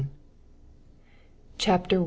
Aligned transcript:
CHAPTER 1.59 1.97
I. 1.97 1.99